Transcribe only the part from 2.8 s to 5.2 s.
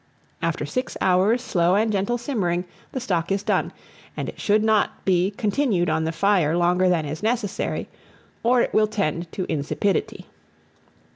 the stock is done; and it should not